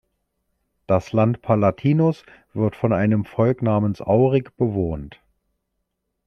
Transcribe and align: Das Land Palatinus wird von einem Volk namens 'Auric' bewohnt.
Das 0.87 1.11
Land 1.11 1.43
Palatinus 1.43 2.25
wird 2.55 2.75
von 2.75 2.91
einem 2.91 3.23
Volk 3.23 3.61
namens 3.61 4.01
'Auric' 4.01 4.49
bewohnt. 4.57 5.21